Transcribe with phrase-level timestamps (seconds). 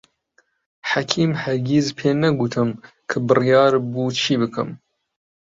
[0.91, 2.69] حەکیم هەرگیز پێی نەگوتم
[3.09, 4.69] کە بڕیار بوو چی بکەم.